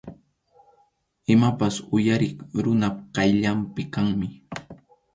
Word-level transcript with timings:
Imapas 1.33 1.75
uyariq 1.95 2.35
runap 2.63 2.95
qayllanpi 3.15 3.81
kaqmi. 3.93 4.27